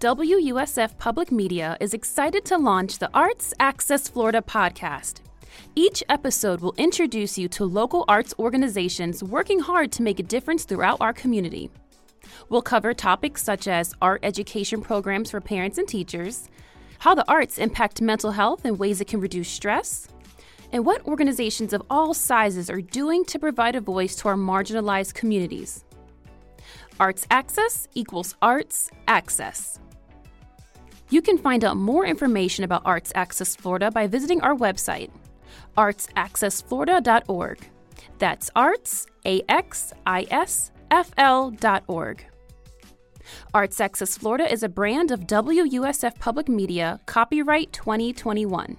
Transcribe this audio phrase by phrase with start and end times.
[0.00, 5.20] WUSF Public Media is excited to launch the Arts Axis Florida podcast.
[5.74, 10.64] Each episode will introduce you to local arts organizations working hard to make a difference
[10.64, 11.70] throughout our community.
[12.48, 16.48] We'll cover topics such as art education programs for parents and teachers,
[17.00, 20.08] how the arts impact mental health and ways it can reduce stress,
[20.72, 25.12] and what organizations of all sizes are doing to provide a voice to our marginalized
[25.12, 25.84] communities.
[26.98, 29.78] Arts Axis equals arts access.
[31.10, 35.10] You can find out more information about Arts Axis Florida by visiting our website,
[35.76, 37.58] artsaccessflorida.org.
[38.18, 39.90] That's arts, A-X-I-S-F-L
[41.50, 42.24] dot org.
[43.52, 48.76] Arts Axis Florida is a brand of WUSF Public Media, copyright 2021.